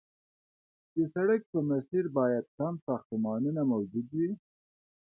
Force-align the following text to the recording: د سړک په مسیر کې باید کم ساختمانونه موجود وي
د 0.93 0.95
سړک 1.13 1.41
په 1.51 1.59
مسیر 1.69 2.05
کې 2.07 2.13
باید 2.17 2.45
کم 2.57 2.73
ساختمانونه 2.87 3.61
موجود 3.71 4.07
وي 4.17 4.31